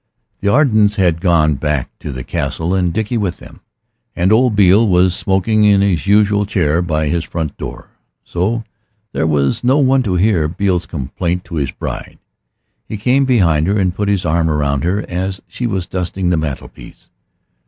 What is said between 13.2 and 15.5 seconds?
behind her and put his arm round her as